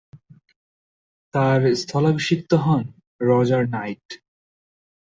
[1.33, 2.83] তার স্থলাভিষিক্ত হন
[3.21, 4.07] রজার নাইট।